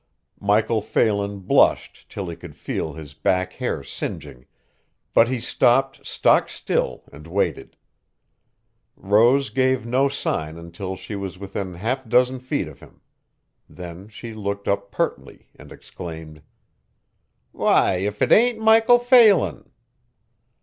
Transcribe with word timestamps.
Michael 0.39 0.81
Phelan 0.81 1.41
blushed 1.41 2.09
till 2.09 2.27
he 2.27 2.35
could 2.35 2.55
feel 2.55 2.93
his 2.93 3.13
back 3.13 3.53
hair 3.53 3.83
singeing, 3.83 4.47
but 5.13 5.27
he 5.27 5.39
stopped 5.39 6.03
stock 6.03 6.49
still 6.49 7.03
and 7.13 7.27
waited. 7.27 7.77
Rose 8.95 9.51
gave 9.51 9.85
no 9.85 10.09
sign 10.09 10.57
until 10.57 10.95
she 10.95 11.15
was 11.15 11.37
within 11.37 11.75
half 11.75 12.03
a 12.03 12.09
dozen 12.09 12.39
feet 12.39 12.67
of 12.67 12.79
him. 12.79 13.01
Then 13.69 14.07
she 14.07 14.33
looked 14.33 14.67
up 14.67 14.89
pertly 14.91 15.49
and 15.55 15.71
exclaimed: 15.71 16.41
"Why, 17.51 17.97
if 17.97 18.23
it 18.23 18.31
ain't 18.31 18.57
Michael 18.57 18.97
Phelan!" 18.97 19.69